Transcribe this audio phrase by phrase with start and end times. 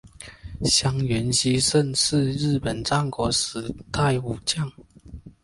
[0.65, 0.99] 香
[1.31, 4.67] 西元盛是日本战国时代武将。